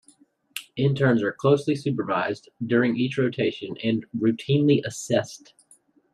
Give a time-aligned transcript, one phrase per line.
[0.77, 5.53] Interns are closely supervised during each rotation and routinely assessed.